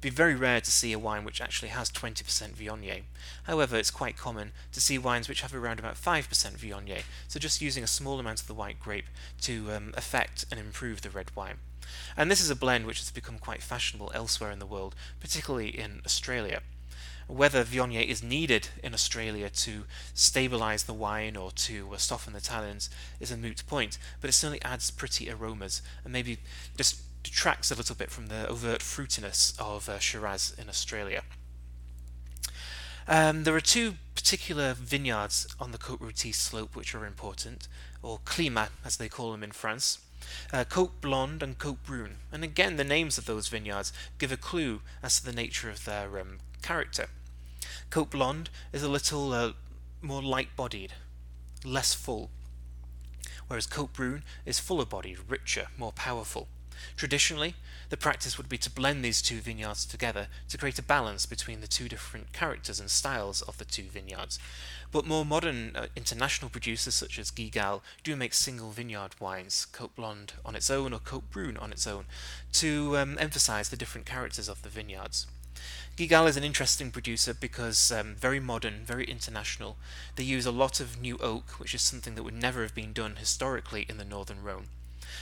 Be 0.00 0.08
very 0.08 0.34
rare 0.34 0.62
to 0.62 0.70
see 0.70 0.92
a 0.92 0.98
wine 0.98 1.24
which 1.24 1.42
actually 1.42 1.68
has 1.68 1.90
20% 1.90 2.22
Viognier. 2.54 3.02
However, 3.44 3.76
it's 3.76 3.90
quite 3.90 4.16
common 4.16 4.52
to 4.72 4.80
see 4.80 4.96
wines 4.96 5.28
which 5.28 5.42
have 5.42 5.54
around 5.54 5.78
about 5.78 5.96
5% 5.96 6.26
Viognier, 6.56 7.02
so 7.28 7.38
just 7.38 7.60
using 7.60 7.84
a 7.84 7.88
small 7.88 8.18
amount 8.18 8.40
of 8.40 8.46
the 8.46 8.54
white 8.54 8.80
grape 8.80 9.06
to 9.42 9.70
um, 9.70 9.92
affect 9.94 10.46
and 10.50 10.58
improve 10.58 11.02
the 11.02 11.10
red 11.10 11.36
wine. 11.36 11.58
And 12.16 12.30
this 12.30 12.40
is 12.40 12.48
a 12.48 12.56
blend 12.56 12.86
which 12.86 12.98
has 12.98 13.10
become 13.10 13.38
quite 13.38 13.62
fashionable 13.62 14.10
elsewhere 14.14 14.50
in 14.50 14.58
the 14.58 14.66
world, 14.66 14.94
particularly 15.20 15.68
in 15.68 16.00
Australia. 16.06 16.62
Whether 17.26 17.62
Viognier 17.62 18.06
is 18.06 18.22
needed 18.22 18.68
in 18.82 18.94
Australia 18.94 19.50
to 19.50 19.84
stabilize 20.14 20.84
the 20.84 20.94
wine 20.94 21.36
or 21.36 21.50
to 21.52 21.90
uh, 21.92 21.96
soften 21.98 22.32
the 22.32 22.40
tannins 22.40 22.88
is 23.20 23.30
a 23.30 23.36
moot 23.36 23.64
point, 23.66 23.98
but 24.20 24.30
it 24.30 24.32
certainly 24.32 24.62
adds 24.62 24.90
pretty 24.90 25.30
aromas 25.30 25.82
and 26.04 26.12
maybe 26.12 26.38
just 26.76 27.02
detracts 27.22 27.70
a 27.70 27.74
little 27.74 27.94
bit 27.94 28.10
from 28.10 28.26
the 28.28 28.48
overt 28.48 28.80
fruitiness 28.80 29.58
of 29.60 29.88
uh, 29.88 29.98
Shiraz 29.98 30.54
in 30.58 30.68
Australia. 30.68 31.22
Um, 33.08 33.44
there 33.44 33.56
are 33.56 33.60
two 33.60 33.94
particular 34.14 34.74
vineyards 34.74 35.48
on 35.58 35.72
the 35.72 35.78
Côte 35.78 35.98
Rôtie 35.98 36.34
slope 36.34 36.76
which 36.76 36.94
are 36.94 37.04
important, 37.04 37.66
or 38.02 38.20
climats 38.24 38.72
as 38.84 38.96
they 38.96 39.08
call 39.08 39.32
them 39.32 39.42
in 39.42 39.52
France. 39.52 39.98
Uh, 40.52 40.64
Côte 40.64 41.00
Blonde 41.00 41.42
and 41.42 41.58
Côte 41.58 41.82
Brune, 41.84 42.16
and 42.30 42.44
again 42.44 42.76
the 42.76 42.84
names 42.84 43.18
of 43.18 43.24
those 43.24 43.48
vineyards 43.48 43.92
give 44.18 44.30
a 44.30 44.36
clue 44.36 44.80
as 45.02 45.18
to 45.18 45.26
the 45.26 45.32
nature 45.32 45.70
of 45.70 45.84
their 45.84 46.20
um, 46.20 46.38
character. 46.62 47.08
Côte 47.90 48.10
Blonde 48.10 48.50
is 48.72 48.82
a 48.82 48.88
little 48.88 49.32
uh, 49.32 49.52
more 50.02 50.22
light-bodied, 50.22 50.92
less 51.64 51.94
full, 51.94 52.30
whereas 53.48 53.66
Côte 53.66 53.92
Brune 53.92 54.22
is 54.46 54.60
fuller-bodied, 54.60 55.18
richer, 55.28 55.68
more 55.76 55.92
powerful. 55.92 56.46
Traditionally, 56.96 57.54
the 57.88 57.96
practice 57.96 58.38
would 58.38 58.48
be 58.48 58.58
to 58.58 58.70
blend 58.70 59.04
these 59.04 59.20
two 59.20 59.40
vineyards 59.40 59.84
together 59.84 60.28
to 60.48 60.58
create 60.58 60.78
a 60.78 60.82
balance 60.82 61.26
between 61.26 61.60
the 61.60 61.66
two 61.66 61.88
different 61.88 62.32
characters 62.32 62.78
and 62.78 62.90
styles 62.90 63.42
of 63.42 63.58
the 63.58 63.64
two 63.64 63.84
vineyards. 63.84 64.38
But 64.92 65.06
more 65.06 65.24
modern 65.24 65.74
uh, 65.74 65.86
international 65.96 66.50
producers 66.50 66.94
such 66.94 67.18
as 67.18 67.30
Guigal 67.30 67.80
do 68.04 68.16
make 68.16 68.34
single 68.34 68.70
vineyard 68.70 69.20
wines, 69.20 69.66
Côte 69.72 69.94
Blonde 69.94 70.34
on 70.44 70.54
its 70.54 70.70
own 70.70 70.92
or 70.92 71.00
Côte 71.00 71.30
Brune 71.30 71.56
on 71.56 71.72
its 71.72 71.86
own, 71.86 72.06
to 72.54 72.96
um, 72.96 73.16
emphasize 73.18 73.68
the 73.68 73.76
different 73.76 74.06
characters 74.06 74.48
of 74.48 74.62
the 74.62 74.68
vineyards. 74.68 75.26
Guigal 75.96 76.28
is 76.28 76.36
an 76.36 76.44
interesting 76.44 76.90
producer 76.90 77.34
because 77.34 77.92
um, 77.92 78.14
very 78.14 78.40
modern, 78.40 78.84
very 78.84 79.04
international. 79.04 79.76
They 80.16 80.24
use 80.24 80.46
a 80.46 80.52
lot 80.52 80.80
of 80.80 81.00
new 81.00 81.18
oak, 81.18 81.58
which 81.58 81.74
is 81.74 81.82
something 81.82 82.14
that 82.14 82.22
would 82.22 82.40
never 82.40 82.62
have 82.62 82.74
been 82.74 82.92
done 82.92 83.16
historically 83.16 83.84
in 83.88 83.98
the 83.98 84.04
Northern 84.04 84.42
Rhone. 84.42 84.68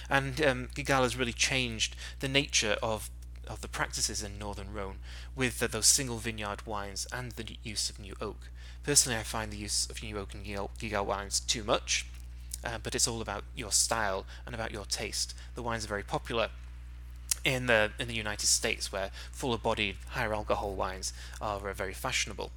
And 0.08 0.40
um, 0.42 0.68
Guigal 0.74 1.02
has 1.02 1.16
really 1.16 1.32
changed 1.32 1.96
the 2.20 2.28
nature 2.28 2.76
of 2.82 3.10
of 3.48 3.62
the 3.62 3.68
practices 3.68 4.22
in 4.22 4.38
Northern 4.38 4.74
Rhone 4.74 4.98
with 5.34 5.58
those 5.58 5.86
single 5.86 6.18
vineyard 6.18 6.66
wines 6.66 7.06
and 7.10 7.32
the 7.32 7.56
use 7.62 7.88
of 7.88 7.98
new 7.98 8.14
oak. 8.20 8.50
Personally, 8.82 9.18
I 9.18 9.22
find 9.22 9.50
the 9.50 9.56
use 9.56 9.88
of 9.90 10.02
new 10.02 10.18
oak 10.18 10.34
in 10.34 10.42
Guigal 10.42 11.06
wines 11.06 11.40
too 11.40 11.64
much, 11.64 12.06
uh, 12.62 12.78
but 12.82 12.94
it's 12.94 13.08
all 13.08 13.22
about 13.22 13.44
your 13.56 13.72
style 13.72 14.26
and 14.44 14.54
about 14.54 14.70
your 14.70 14.84
taste. 14.84 15.34
The 15.54 15.62
wines 15.62 15.84
are 15.84 15.88
very 15.88 16.02
popular 16.02 16.50
in 17.44 17.66
the 17.66 17.92
in 17.98 18.08
the 18.08 18.14
United 18.14 18.46
States, 18.46 18.92
where 18.92 19.10
fuller-bodied, 19.32 19.96
higher 20.08 20.34
alcohol 20.34 20.74
wines 20.74 21.12
are 21.40 21.68
uh, 21.68 21.72
very 21.72 21.94
fashionable. 21.94 22.50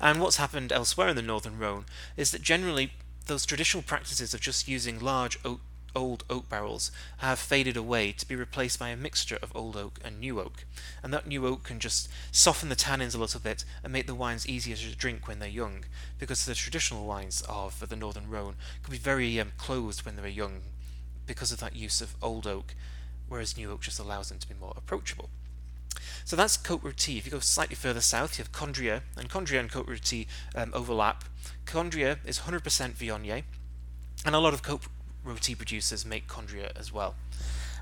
And 0.00 0.20
what's 0.20 0.36
happened 0.36 0.72
elsewhere 0.72 1.08
in 1.08 1.16
the 1.16 1.22
Northern 1.22 1.58
Rhone 1.58 1.84
is 2.16 2.30
that 2.30 2.42
generally 2.42 2.92
those 3.26 3.44
traditional 3.44 3.82
practices 3.82 4.32
of 4.32 4.40
just 4.40 4.68
using 4.68 4.98
large 4.98 5.38
oak, 5.44 5.60
old 5.98 6.24
oak 6.30 6.48
barrels 6.48 6.90
have 7.18 7.38
faded 7.38 7.76
away 7.76 8.12
to 8.12 8.26
be 8.26 8.36
replaced 8.36 8.78
by 8.78 8.88
a 8.88 8.96
mixture 8.96 9.38
of 9.42 9.54
old 9.54 9.76
oak 9.76 9.98
and 10.04 10.18
new 10.18 10.40
oak. 10.40 10.64
And 11.02 11.12
that 11.12 11.26
new 11.26 11.46
oak 11.46 11.64
can 11.64 11.80
just 11.80 12.08
soften 12.32 12.68
the 12.68 12.76
tannins 12.76 13.14
a 13.14 13.18
little 13.18 13.40
bit 13.40 13.64
and 13.82 13.92
make 13.92 14.06
the 14.06 14.14
wines 14.14 14.48
easier 14.48 14.76
to 14.76 14.96
drink 14.96 15.28
when 15.28 15.40
they're 15.40 15.48
young, 15.48 15.84
because 16.18 16.46
the 16.46 16.54
traditional 16.54 17.04
wines 17.04 17.42
of 17.48 17.88
the 17.88 17.96
Northern 17.96 18.30
Rhone 18.30 18.54
can 18.82 18.92
be 18.92 18.98
very 18.98 19.38
um, 19.40 19.52
closed 19.58 20.06
when 20.06 20.16
they're 20.16 20.28
young 20.28 20.60
because 21.26 21.52
of 21.52 21.60
that 21.60 21.76
use 21.76 22.00
of 22.00 22.14
old 22.22 22.46
oak 22.46 22.74
whereas 23.28 23.56
New 23.56 23.70
Oak 23.70 23.82
just 23.82 23.98
allows 23.98 24.28
them 24.28 24.38
to 24.38 24.48
be 24.48 24.54
more 24.58 24.74
approachable. 24.76 25.28
So 26.24 26.36
that's 26.36 26.56
Côte 26.56 26.82
Rôtie. 26.82 27.18
If 27.18 27.26
you 27.26 27.32
go 27.32 27.40
slightly 27.40 27.74
further 27.74 28.00
south, 28.00 28.38
you 28.38 28.44
have 28.44 28.52
Condrieu, 28.52 29.00
and 29.16 29.28
Condrieu 29.28 29.58
and 29.58 29.70
Côte 29.70 29.88
Rôtie 29.88 30.26
um, 30.54 30.72
overlap. 30.74 31.24
Condrieu 31.66 32.16
is 32.24 32.40
100% 32.40 32.60
Viognier, 32.92 33.44
and 34.24 34.34
a 34.34 34.38
lot 34.38 34.54
of 34.54 34.62
Côte 34.62 34.86
Rôtie 35.26 35.56
producers 35.56 36.04
make 36.04 36.28
Condrieu 36.28 36.68
as 36.76 36.92
well. 36.92 37.14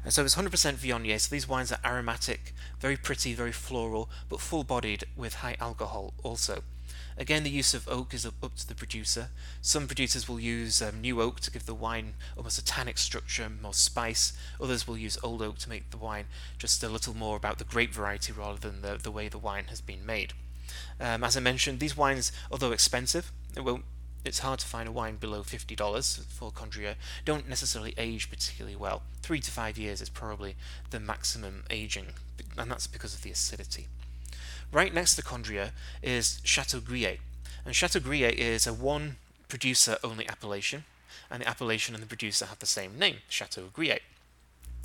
And 0.05 0.13
so 0.13 0.25
it's 0.25 0.37
100% 0.37 0.51
Viognier, 0.51 1.21
so 1.21 1.35
these 1.35 1.49
wines 1.49 1.73
are 1.73 1.81
aromatic, 1.85 2.55
very 2.79 2.97
pretty, 2.97 3.35
very 3.35 3.53
floral, 3.53 4.09
but 4.29 4.41
full-bodied 4.41 5.05
with 5.17 5.35
high 5.35 5.57
alcohol 5.61 6.15
also. 6.23 6.63
Again, 7.19 7.45
the 7.45 7.51
use 7.51 7.73
of 7.73 7.89
oak 7.89 8.13
is 8.13 8.27
up, 8.27 8.35
up 8.43 8.57
to 8.57 8.69
the 8.69 8.75
producer. 8.75 9.31
Some 9.63 9.87
producers 9.87 10.29
will 10.29 10.39
use 10.39 10.83
um, 10.83 11.01
new 11.01 11.21
oak 11.23 11.41
to 11.41 11.51
give 11.51 11.65
the 11.65 11.75
wine 11.75 12.15
almost 12.37 12.59
a 12.59 12.65
tannic 12.65 12.99
structure, 12.99 13.49
more 13.49 13.75
spice. 13.75 14.35
Others 14.61 14.87
will 14.87 14.99
use 14.99 15.19
old 15.23 15.41
oak 15.41 15.59
to 15.59 15.69
make 15.69 15.91
the 15.91 15.97
wine 15.97 16.27
just 16.59 16.85
a 16.85 16.89
little 16.89 17.15
more 17.15 17.37
about 17.37 17.59
the 17.59 17.65
grape 17.65 17.93
variety 17.93 18.33
rather 18.33 18.59
than 18.59 18.83
the, 18.83 18.99
the 19.03 19.11
way 19.11 19.29
the 19.29 19.39
wine 19.39 19.65
has 19.71 19.81
been 19.81 20.05
made. 20.05 20.35
Um, 21.01 21.25
as 21.25 21.37
I 21.37 21.41
mentioned, 21.41 21.81
these 21.81 21.97
wines, 21.97 22.33
although 22.53 22.73
expensive, 22.73 23.33
it 23.57 23.65
won't 23.65 23.85
it's 24.27 24.41
hard 24.41 24.59
to 24.61 24.67
find 24.67 24.89
a 24.89 24.93
wine 24.93 25.17
below 25.17 25.43
$50 25.43 26.25
for 26.27 26.51
Condrieu, 26.51 26.95
don't 27.25 27.49
necessarily 27.49 27.95
age 27.97 28.29
particularly 28.29 28.77
well. 28.77 29.03
Three 29.23 29.41
to 29.41 29.51
five 29.51 29.79
years 29.79 30.01
is 30.01 30.09
probably 30.09 30.57
the 30.91 31.01
maximum 31.01 31.65
aging, 31.71 32.07
and 32.59 32.71
that's 32.71 32.87
because 32.87 33.15
of 33.15 33.23
the 33.23 33.31
acidity. 33.31 33.87
Right 34.73 34.93
next 34.93 35.15
to 35.17 35.23
Condrieu 35.23 35.71
is 36.03 36.41
Chateau 36.45 36.81
Grillet, 36.81 37.21
and 37.65 37.75
Chateau 37.75 38.01
Grillet 38.01 38.35
is 38.35 38.67
a 38.67 38.75
one 38.75 39.17
producer 39.49 39.97
only 40.03 40.29
appellation, 40.29 40.85
and 41.31 41.43
the 41.43 41.49
appellation 41.49 41.95
and 41.95 42.03
the 42.03 42.09
producer 42.09 42.47
have 42.47 42.59
the 42.59 42.67
same 42.67 42.99
name, 42.99 43.17
Chateau 43.29 43.71
Grillet. 43.73 44.03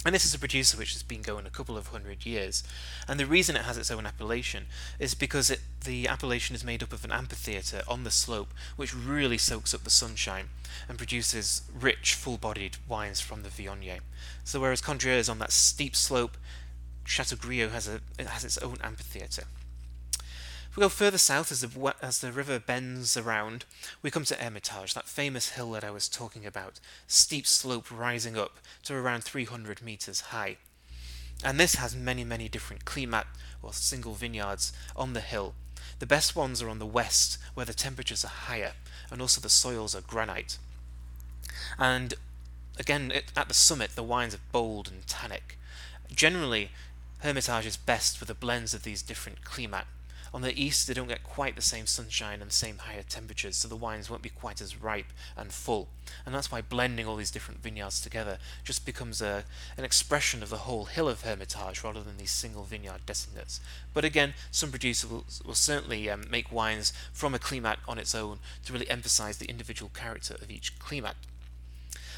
And 0.04 0.16
this 0.16 0.26
is 0.26 0.34
a 0.34 0.40
producer 0.40 0.78
which 0.78 0.94
has 0.94 1.04
been 1.04 1.22
going 1.22 1.46
a 1.46 1.52
couple 1.52 1.78
of 1.78 1.88
hundred 1.88 2.26
years. 2.26 2.64
And 3.08 3.20
the 3.20 3.26
reason 3.26 3.56
it 3.56 3.64
has 3.64 3.78
its 3.78 3.92
own 3.92 4.08
appellation 4.08 4.66
is 4.98 5.14
because 5.14 5.52
it, 5.52 5.60
the 5.84 6.08
appellation 6.08 6.56
is 6.56 6.64
made 6.64 6.82
up 6.82 6.92
of 6.92 7.06
an 7.06 7.12
amphitheatre 7.12 7.84
on 7.88 8.04
the 8.04 8.10
slope, 8.10 8.52
which 8.78 8.96
really 8.96 9.38
soaks 9.38 9.76
up 9.76 9.84
the 9.84 9.92
sunshine 9.92 10.50
and 10.90 10.98
produces 10.98 11.62
rich, 11.72 12.16
full 12.16 12.38
bodied 12.38 12.78
wines 12.88 13.22
from 13.22 13.44
the 13.44 13.50
Viognier. 13.50 14.00
So, 14.44 14.60
whereas 14.60 14.82
Condrieu 14.82 15.18
is 15.18 15.30
on 15.30 15.38
that 15.38 15.52
steep 15.52 15.96
slope, 15.96 16.36
Chateau 17.06 17.36
Grillet 17.36 17.72
has, 17.72 17.88
a, 17.88 18.02
has 18.24 18.44
its 18.44 18.58
own 18.58 18.78
amphitheatre. 18.84 19.44
If 20.72 20.78
we 20.78 20.82
go 20.82 20.88
further 20.88 21.18
south 21.18 21.52
as 21.52 21.60
the, 21.60 21.96
as 22.02 22.20
the 22.20 22.32
river 22.32 22.58
bends 22.58 23.18
around, 23.18 23.66
we 24.02 24.10
come 24.10 24.24
to 24.24 24.36
Hermitage, 24.36 24.94
that 24.94 25.06
famous 25.06 25.50
hill 25.50 25.72
that 25.72 25.84
I 25.84 25.92
was 25.92 26.08
talking 26.08 26.46
about, 26.46 26.80
steep 27.08 27.46
slope 27.46 27.92
rising 27.92 28.38
up 28.38 28.58
to 28.84 28.96
around 28.96 29.26
300 29.26 29.82
metres 29.82 30.22
high. 30.22 30.56
And 31.44 31.60
this 31.60 31.76
has 31.76 31.94
many, 31.94 32.24
many 32.24 32.48
different 32.48 32.86
climat 32.86 33.26
or 33.62 33.74
single 33.74 34.14
vineyards 34.14 34.72
on 34.96 35.12
the 35.12 35.20
hill. 35.20 35.56
The 36.00 36.06
best 36.06 36.38
ones 36.38 36.62
are 36.62 36.70
on 36.70 36.80
the 36.80 36.86
west, 36.86 37.38
where 37.54 37.66
the 37.66 37.74
temperatures 37.74 38.24
are 38.24 38.30
higher, 38.30 38.72
and 39.12 39.20
also 39.20 39.42
the 39.42 39.50
soils 39.50 39.94
are 39.94 40.00
granite. 40.00 40.58
And 41.78 42.14
again, 42.80 43.12
at 43.36 43.50
the 43.50 43.54
summit, 43.54 43.98
the 43.98 44.04
wines 44.04 44.36
are 44.36 44.48
bold 44.54 44.90
and 44.90 45.06
tannic. 45.06 45.58
Generally, 46.16 46.72
Hermitage 47.20 47.66
is 47.66 47.76
best 47.76 48.22
with 48.22 48.28
the 48.30 48.34
blends 48.34 48.74
of 48.74 48.84
these 48.84 49.02
different 49.02 49.44
climat 49.44 49.84
on 50.34 50.42
the 50.42 50.62
east, 50.62 50.88
they 50.88 50.94
don't 50.94 51.10
get 51.10 51.24
quite 51.24 51.56
the 51.56 51.62
same 51.62 51.86
sunshine 51.86 52.42
and 52.42 52.50
the 52.50 52.56
same 52.56 52.78
higher 52.78 53.04
temperatures, 53.04 53.58
so 53.58 53.68
the 53.68 53.76
wines 53.76 54.10
won't 54.10 54.22
be 54.22 54.30
quite 54.30 54.62
as 54.62 54.82
ripe 54.82 55.12
and 55.36 55.52
full. 55.52 55.90
And 56.26 56.34
that's 56.34 56.50
why 56.50 56.62
blending 56.62 57.06
all 57.06 57.18
these 57.18 57.32
different 57.32 57.62
vineyards 57.62 58.00
together 58.00 58.38
just 58.64 58.86
becomes 58.86 59.22
a, 59.22 59.44
an 59.78 59.84
expression 59.84 60.42
of 60.42 60.50
the 60.50 60.60
whole 60.60 60.86
hill 60.86 61.10
of 61.10 61.24
Hermitage 61.24 61.84
rather 61.84 62.02
than 62.02 62.18
these 62.18 62.32
single 62.32 62.64
vineyard 62.64 63.06
designates. 63.06 63.60
But 63.94 64.06
again, 64.06 64.34
some 64.52 64.70
producers 64.70 65.10
will, 65.10 65.26
will 65.46 65.54
certainly 65.54 66.10
um, 66.10 66.24
make 66.30 66.52
wines 66.52 66.94
from 67.12 67.36
a 67.36 67.40
climat 67.40 67.78
on 67.86 67.98
its 67.98 68.16
own 68.16 68.40
to 68.66 68.74
really 68.74 68.90
emphasize 68.90 69.38
the 69.38 69.50
individual 69.50 69.92
character 69.94 70.36
of 70.36 70.50
each 70.50 70.80
climat. 70.80 71.16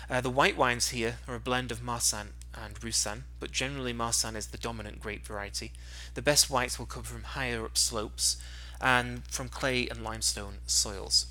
Uh, 0.07 0.21
the 0.21 0.29
white 0.29 0.57
wines 0.57 0.89
here 0.89 1.17
are 1.27 1.35
a 1.35 1.39
blend 1.39 1.71
of 1.71 1.81
Marsanne 1.81 2.33
and 2.55 2.81
Roussanne, 2.83 3.23
but 3.39 3.51
generally 3.51 3.93
Marsanne 3.93 4.35
is 4.35 4.47
the 4.47 4.57
dominant 4.57 4.99
grape 4.99 5.25
variety. 5.25 5.71
The 6.13 6.21
best 6.21 6.49
whites 6.49 6.77
will 6.77 6.85
come 6.85 7.03
from 7.03 7.23
higher 7.23 7.65
up 7.65 7.77
slopes 7.77 8.37
and 8.81 9.25
from 9.27 9.49
clay 9.49 9.87
and 9.87 10.03
limestone 10.03 10.55
soils. 10.65 11.27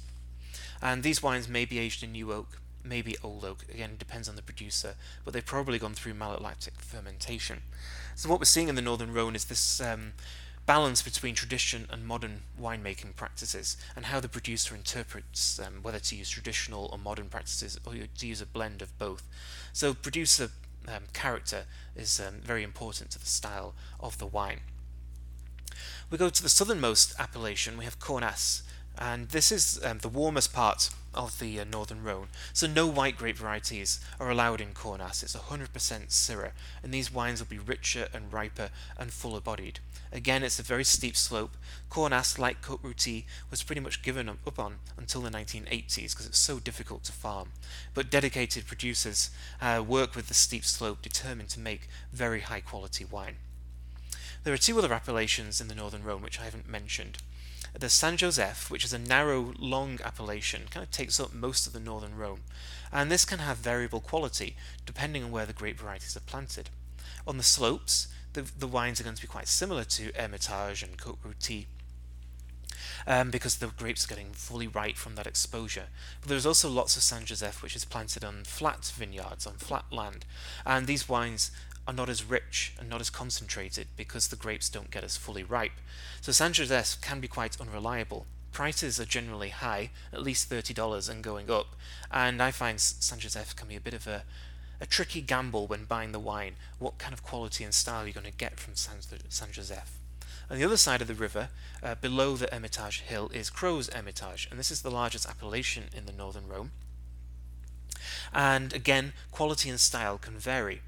And 0.80 1.02
these 1.02 1.22
wines 1.22 1.48
may 1.48 1.64
be 1.64 1.78
aged 1.78 2.02
in 2.02 2.12
new 2.12 2.32
oak, 2.32 2.58
maybe 2.84 3.16
old 3.22 3.44
oak, 3.44 3.64
again, 3.72 3.96
depends 3.98 4.28
on 4.28 4.36
the 4.36 4.42
producer, 4.42 4.94
but 5.24 5.32
they've 5.32 5.44
probably 5.44 5.78
gone 5.78 5.94
through 5.94 6.14
malolactic 6.14 6.78
fermentation. 6.78 7.62
So, 8.16 8.28
what 8.28 8.40
we're 8.40 8.46
seeing 8.46 8.68
in 8.68 8.74
the 8.74 8.82
Northern 8.82 9.12
Rhone 9.12 9.36
is 9.36 9.44
this 9.44 9.80
um, 9.80 10.14
balance 10.66 11.02
between 11.02 11.34
tradition 11.34 11.86
and 11.90 12.06
modern 12.06 12.42
winemaking 12.60 13.16
practices 13.16 13.76
and 13.96 14.06
how 14.06 14.20
the 14.20 14.28
producer 14.28 14.74
interprets 14.74 15.58
um, 15.58 15.82
whether 15.82 15.98
to 15.98 16.16
use 16.16 16.30
traditional 16.30 16.88
or 16.92 16.98
modern 16.98 17.28
practices 17.28 17.78
or 17.84 17.94
to 17.94 18.26
use 18.26 18.40
a 18.40 18.46
blend 18.46 18.82
of 18.82 18.96
both. 18.98 19.22
So, 19.72 19.94
producer 19.94 20.50
um, 20.88 21.04
character 21.12 21.64
is 21.96 22.20
um, 22.20 22.40
very 22.42 22.62
important 22.62 23.10
to 23.10 23.18
the 23.18 23.26
style 23.26 23.74
of 24.00 24.18
the 24.18 24.26
wine. 24.26 24.60
We 26.10 26.18
go 26.18 26.28
to 26.28 26.42
the 26.42 26.48
southernmost 26.48 27.14
appellation, 27.18 27.78
we 27.78 27.84
have 27.84 27.98
Cornas, 27.98 28.62
and 28.98 29.28
this 29.30 29.50
is 29.50 29.80
um, 29.84 29.98
the 29.98 30.08
warmest 30.08 30.52
part 30.52 30.90
of 31.14 31.38
the 31.38 31.60
uh, 31.60 31.64
northern 31.64 32.02
Rhone. 32.02 32.28
So 32.52 32.66
no 32.66 32.86
white 32.86 33.16
grape 33.16 33.36
varieties 33.36 34.00
are 34.18 34.30
allowed 34.30 34.60
in 34.60 34.72
Cornas. 34.72 35.22
It's 35.22 35.36
100% 35.36 35.68
Syrah, 35.68 36.52
and 36.82 36.92
these 36.92 37.12
wines 37.12 37.40
will 37.40 37.48
be 37.48 37.58
richer 37.58 38.08
and 38.12 38.32
riper 38.32 38.70
and 38.98 39.12
fuller 39.12 39.40
bodied. 39.40 39.80
Again, 40.12 40.42
it's 40.42 40.58
a 40.58 40.62
very 40.62 40.84
steep 40.84 41.16
slope. 41.16 41.56
Cornas, 41.90 42.38
like 42.38 42.62
Côte 42.62 42.82
Rôtie, 42.82 43.24
was 43.50 43.62
pretty 43.62 43.80
much 43.80 44.02
given 44.02 44.28
up 44.28 44.58
on 44.58 44.76
until 44.96 45.22
the 45.22 45.30
1980s 45.30 46.12
because 46.12 46.26
it's 46.26 46.38
so 46.38 46.58
difficult 46.58 47.04
to 47.04 47.12
farm. 47.12 47.48
But 47.94 48.10
dedicated 48.10 48.66
producers 48.66 49.30
uh, 49.60 49.82
work 49.86 50.14
with 50.14 50.28
the 50.28 50.34
steep 50.34 50.64
slope, 50.64 51.00
determined 51.00 51.48
to 51.50 51.60
make 51.60 51.88
very 52.12 52.40
high 52.40 52.60
quality 52.60 53.04
wine. 53.04 53.36
There 54.44 54.52
are 54.52 54.58
two 54.58 54.76
other 54.78 54.92
appellations 54.92 55.60
in 55.60 55.68
the 55.68 55.74
Northern 55.74 56.02
Rhone 56.02 56.22
which 56.22 56.40
I 56.40 56.44
haven't 56.44 56.68
mentioned. 56.68 57.18
The 57.78 57.88
Saint 57.88 58.18
Joseph, 58.18 58.70
which 58.70 58.84
is 58.84 58.92
a 58.92 58.98
narrow, 58.98 59.54
long 59.58 59.98
appellation, 60.04 60.64
kind 60.70 60.84
of 60.84 60.90
takes 60.90 61.18
up 61.18 61.32
most 61.32 61.66
of 61.66 61.72
the 61.72 61.80
northern 61.80 62.16
Rhone, 62.16 62.40
and 62.92 63.10
this 63.10 63.24
can 63.24 63.38
have 63.38 63.56
variable 63.56 64.00
quality 64.00 64.56
depending 64.84 65.24
on 65.24 65.30
where 65.30 65.46
the 65.46 65.54
grape 65.54 65.80
varieties 65.80 66.16
are 66.16 66.20
planted. 66.20 66.68
On 67.26 67.38
the 67.38 67.42
slopes, 67.42 68.08
the, 68.34 68.42
the 68.42 68.66
wines 68.66 69.00
are 69.00 69.04
going 69.04 69.16
to 69.16 69.22
be 69.22 69.28
quite 69.28 69.48
similar 69.48 69.84
to 69.84 70.12
Hermitage 70.14 70.82
and 70.82 70.98
Côte 70.98 71.18
Rôtie, 71.26 71.66
um, 73.06 73.30
because 73.30 73.56
the 73.56 73.68
grapes 73.68 74.04
are 74.04 74.08
getting 74.08 74.32
fully 74.32 74.66
ripe 74.66 74.96
from 74.96 75.14
that 75.14 75.26
exposure. 75.26 75.86
But 76.20 76.28
there's 76.28 76.46
also 76.46 76.68
lots 76.68 76.96
of 76.96 77.02
Saint 77.02 77.26
Joseph 77.26 77.62
which 77.62 77.76
is 77.76 77.84
planted 77.84 78.22
on 78.24 78.44
flat 78.44 78.84
vineyards, 78.94 79.46
on 79.46 79.54
flat 79.54 79.86
land, 79.90 80.24
and 80.66 80.86
these 80.86 81.08
wines 81.08 81.50
are 81.86 81.94
not 81.94 82.08
as 82.08 82.24
rich 82.24 82.74
and 82.78 82.88
not 82.88 83.00
as 83.00 83.10
concentrated 83.10 83.88
because 83.96 84.28
the 84.28 84.36
grapes 84.36 84.68
don't 84.68 84.90
get 84.90 85.04
as 85.04 85.16
fully 85.16 85.42
ripe. 85.42 85.80
Saint 86.20 86.54
Joseph 86.54 87.00
can 87.00 87.20
be 87.20 87.28
quite 87.28 87.60
unreliable. 87.60 88.26
Prices 88.52 89.00
are 89.00 89.04
generally 89.04 89.48
high, 89.48 89.90
at 90.12 90.22
least 90.22 90.50
$30 90.50 91.08
and 91.08 91.24
going 91.24 91.50
up, 91.50 91.74
and 92.10 92.42
I 92.42 92.50
find 92.50 92.78
Joseph 92.78 93.56
can 93.56 93.68
be 93.68 93.76
a 93.76 93.80
bit 93.80 93.94
of 93.94 94.06
a, 94.06 94.24
a 94.80 94.86
tricky 94.86 95.22
gamble 95.22 95.66
when 95.66 95.84
buying 95.84 96.12
the 96.12 96.20
wine. 96.20 96.56
What 96.78 96.98
kind 96.98 97.14
of 97.14 97.22
quality 97.22 97.64
and 97.64 97.72
style 97.72 98.04
you're 98.04 98.12
going 98.12 98.26
to 98.26 98.32
get 98.32 98.60
from 98.60 98.74
Saint 98.74 99.52
Joseph? 99.52 99.98
On 100.50 100.58
the 100.58 100.64
other 100.64 100.76
side 100.76 101.00
of 101.00 101.08
the 101.08 101.14
river, 101.14 101.48
uh, 101.82 101.94
below 101.94 102.36
the 102.36 102.48
Hermitage 102.52 103.00
Hill, 103.00 103.30
is 103.32 103.48
Crozes 103.48 103.92
Hermitage, 103.92 104.48
and 104.50 104.60
this 104.60 104.70
is 104.70 104.82
the 104.82 104.90
largest 104.90 105.26
appellation 105.26 105.84
in 105.96 106.04
the 106.04 106.12
northern 106.12 106.46
Rhone. 106.46 106.72
And 108.34 108.72
again, 108.74 109.14
quality 109.30 109.70
and 109.70 109.80
style 109.80 110.18
can 110.18 110.38
vary. 110.38 110.82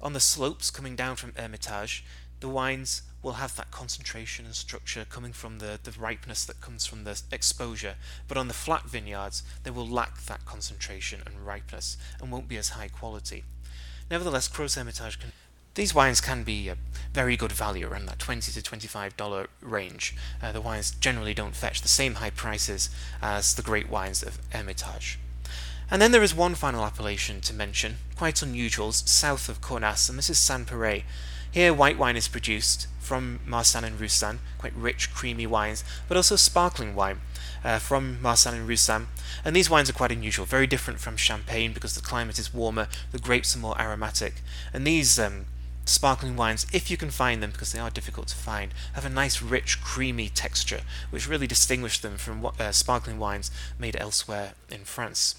On 0.00 0.12
the 0.12 0.20
slopes 0.20 0.70
coming 0.70 0.94
down 0.94 1.16
from 1.16 1.32
Hermitage, 1.34 2.04
the 2.40 2.48
wines 2.48 3.02
will 3.22 3.32
have 3.32 3.56
that 3.56 3.70
concentration 3.70 4.44
and 4.44 4.54
structure 4.54 5.04
coming 5.04 5.32
from 5.32 5.58
the, 5.58 5.78
the 5.82 5.90
ripeness 5.90 6.44
that 6.44 6.60
comes 6.60 6.86
from 6.86 7.02
the 7.04 7.20
exposure, 7.32 7.96
but 8.28 8.36
on 8.36 8.46
the 8.46 8.54
flat 8.54 8.84
vineyards, 8.84 9.42
they 9.64 9.70
will 9.70 9.88
lack 9.88 10.22
that 10.22 10.44
concentration 10.44 11.22
and 11.26 11.44
ripeness 11.44 11.96
and 12.20 12.30
won't 12.30 12.48
be 12.48 12.56
as 12.56 12.70
high 12.70 12.88
quality. 12.88 13.42
Nevertheless, 14.10 14.48
Crozes 14.48 14.76
Hermitage 14.76 15.18
can 15.18 15.32
these 15.74 15.94
wines 15.94 16.20
can 16.20 16.42
be 16.42 16.68
a 16.68 16.76
very 17.12 17.36
good 17.36 17.52
value 17.52 17.86
around 17.86 18.06
that 18.06 18.18
20 18.18 18.50
to 18.50 18.60
25 18.60 19.16
dollar 19.16 19.46
range. 19.60 20.16
Uh, 20.42 20.50
the 20.50 20.60
wines 20.60 20.90
generally 20.90 21.34
don't 21.34 21.54
fetch 21.54 21.82
the 21.82 21.88
same 21.88 22.14
high 22.16 22.30
prices 22.30 22.90
as 23.22 23.54
the 23.54 23.62
great 23.62 23.88
wines 23.88 24.24
of 24.24 24.40
Hermitage. 24.50 25.20
And 25.90 26.02
then 26.02 26.12
there 26.12 26.22
is 26.22 26.34
one 26.34 26.54
final 26.54 26.84
appellation 26.84 27.40
to 27.40 27.54
mention, 27.54 27.96
quite 28.14 28.42
unusual, 28.42 28.92
south 28.92 29.48
of 29.48 29.62
Cornas, 29.62 30.10
and 30.10 30.18
this 30.18 30.28
is 30.28 30.36
Saint-Péray. 30.36 31.04
Here 31.50 31.72
white 31.72 31.96
wine 31.96 32.16
is 32.16 32.28
produced 32.28 32.88
from 33.00 33.40
Marsanne 33.46 33.84
and 33.84 33.98
Roussanne, 33.98 34.40
quite 34.58 34.74
rich, 34.76 35.14
creamy 35.14 35.46
wines, 35.46 35.82
but 36.06 36.18
also 36.18 36.36
sparkling 36.36 36.94
wine 36.94 37.20
uh, 37.64 37.78
from 37.78 38.20
Marsanne 38.20 38.54
and 38.54 38.68
Roussanne. 38.68 39.08
And 39.46 39.56
these 39.56 39.70
wines 39.70 39.88
are 39.88 39.94
quite 39.94 40.12
unusual, 40.12 40.44
very 40.44 40.66
different 40.66 41.00
from 41.00 41.16
Champagne 41.16 41.72
because 41.72 41.94
the 41.94 42.02
climate 42.02 42.38
is 42.38 42.52
warmer, 42.52 42.88
the 43.10 43.18
grapes 43.18 43.56
are 43.56 43.60
more 43.60 43.80
aromatic. 43.80 44.42
And 44.74 44.86
these 44.86 45.18
um, 45.18 45.46
sparkling 45.86 46.36
wines, 46.36 46.66
if 46.70 46.90
you 46.90 46.98
can 46.98 47.10
find 47.10 47.42
them, 47.42 47.52
because 47.52 47.72
they 47.72 47.78
are 47.78 47.88
difficult 47.88 48.28
to 48.28 48.36
find, 48.36 48.74
have 48.92 49.06
a 49.06 49.08
nice, 49.08 49.40
rich, 49.40 49.80
creamy 49.80 50.28
texture, 50.28 50.82
which 51.08 51.26
really 51.26 51.46
distinguish 51.46 51.98
them 51.98 52.18
from 52.18 52.44
uh, 52.44 52.72
sparkling 52.72 53.18
wines 53.18 53.50
made 53.78 53.96
elsewhere 53.96 54.52
in 54.70 54.84
France. 54.84 55.36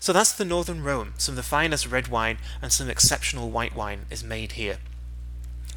So 0.00 0.12
that's 0.12 0.32
the 0.32 0.44
Northern 0.44 0.82
Rhone. 0.82 1.12
Some 1.18 1.32
of 1.32 1.36
the 1.36 1.42
finest 1.42 1.86
red 1.86 2.08
wine 2.08 2.38
and 2.62 2.72
some 2.72 2.88
exceptional 2.88 3.50
white 3.50 3.74
wine 3.74 4.06
is 4.10 4.24
made 4.24 4.52
here. 4.52 4.78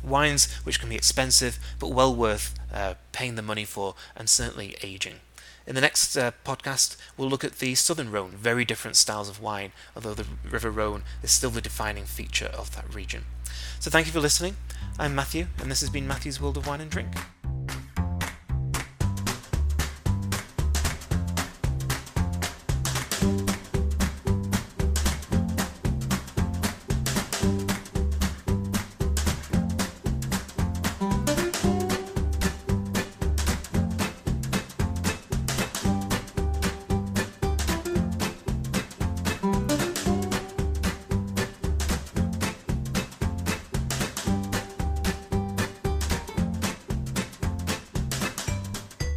Wines 0.03 0.51
which 0.63 0.79
can 0.79 0.89
be 0.89 0.95
expensive 0.95 1.59
but 1.79 1.91
well 1.91 2.15
worth 2.15 2.55
uh, 2.73 2.95
paying 3.11 3.35
the 3.35 3.41
money 3.41 3.65
for 3.65 3.95
and 4.15 4.29
certainly 4.29 4.75
aging. 4.81 5.15
In 5.67 5.75
the 5.75 5.81
next 5.81 6.17
uh, 6.17 6.31
podcast, 6.43 6.97
we'll 7.15 7.29
look 7.29 7.43
at 7.43 7.59
the 7.59 7.75
Southern 7.75 8.11
Rhone, 8.11 8.31
very 8.31 8.65
different 8.65 8.95
styles 8.97 9.29
of 9.29 9.39
wine, 9.39 9.71
although 9.95 10.15
the 10.15 10.25
River 10.49 10.71
Rhone 10.71 11.03
is 11.21 11.31
still 11.31 11.51
the 11.51 11.61
defining 11.61 12.05
feature 12.05 12.47
of 12.47 12.75
that 12.75 12.91
region. 12.93 13.25
So 13.79 13.91
thank 13.91 14.07
you 14.07 14.11
for 14.13 14.19
listening. 14.19 14.55
I'm 14.97 15.13
Matthew, 15.13 15.47
and 15.59 15.69
this 15.69 15.81
has 15.81 15.89
been 15.91 16.07
Matthew's 16.07 16.41
World 16.41 16.57
of 16.57 16.65
Wine 16.65 16.81
and 16.81 16.89
Drink. 16.89 17.09